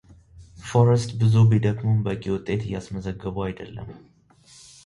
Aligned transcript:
ፎረስት 0.69 1.09
ብዙ 1.19 1.33
ቢደክሙም 1.51 1.99
በቂ 2.05 2.23
ውጤት 2.35 2.61
እየስመዘገቡ 2.67 3.35
አይደለም። 3.49 3.89